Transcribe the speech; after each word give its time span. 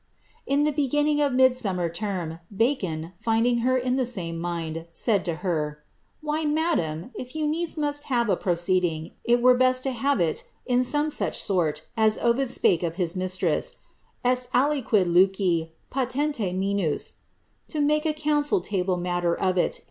In 0.47 0.65
ihe 0.65 0.75
beginning 0.75 1.21
of 1.21 1.31
Midsummer 1.31 1.87
term, 1.87 2.39
Bacon, 2.51 3.13
finding 3.17 3.59
her 3.59 3.77
in 3.77 3.97
the 3.97 4.07
same 4.07 4.39
mind, 4.39 4.87
said 4.91 5.23
to 5.25 5.35
her,•' 5.45 5.83
Why, 6.21 6.43
madam, 6.43 7.11
if 7.13 7.35
you 7.35 7.45
needs 7.45 7.77
must 7.77 8.05
have 8.05 8.27
a 8.27 8.35
proceeJinj, 8.35 9.11
it 9.23 9.43
were 9.43 9.53
best 9.53 9.85
lo 9.85 9.91
have 9.91 10.19
it 10.19 10.43
in 10.65 10.83
some 10.83 11.11
such 11.11 11.37
sort 11.39 11.83
as 11.95 12.17
Ovid 12.17 12.49
spake 12.49 12.81
of 12.81 12.95
his 12.95 13.13
mistrf?;, 13.13 13.75
esl 14.25 14.49
aliquid 14.55 15.05
luce 15.13 15.67
palfnle 15.91 16.57
minus— 16.59 17.13
to 17.67 17.79
make 17.79 18.07
a 18.07 18.13
council 18.13 18.59
table 18.59 18.97
matter 18.97 19.35
of 19.39 19.55
it. 19.55 19.79